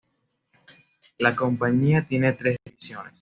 [1.19, 3.09] La compañía tiene tres divisiones.